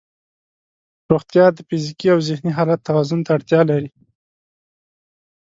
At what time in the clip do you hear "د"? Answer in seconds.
1.53-1.59